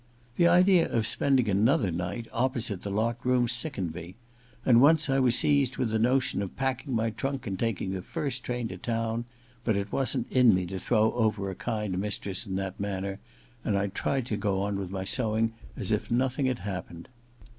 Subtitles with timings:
[0.35, 4.15] The idea of spending another night opposite the locked room sickened me,
[4.65, 8.01] and once I was seized with the notion of packing my trunk and taking the
[8.01, 9.25] first train to town;
[9.63, 13.19] but it wasn't in me to throw over a kind mistress in that manner,
[13.63, 17.07] and I tried to go on with my sewing as if nothing had happened.